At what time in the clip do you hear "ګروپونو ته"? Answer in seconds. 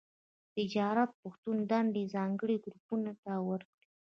2.65-3.31